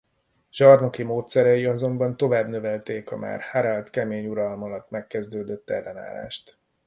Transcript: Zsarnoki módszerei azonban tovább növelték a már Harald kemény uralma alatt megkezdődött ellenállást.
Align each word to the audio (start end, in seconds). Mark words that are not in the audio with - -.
Zsarnoki 0.51 1.03
módszerei 1.03 1.65
azonban 1.65 2.17
tovább 2.17 2.47
növelték 2.47 3.11
a 3.11 3.17
már 3.17 3.41
Harald 3.41 3.89
kemény 3.89 4.25
uralma 4.27 4.65
alatt 4.65 4.89
megkezdődött 4.89 5.69
ellenállást. 5.69 6.57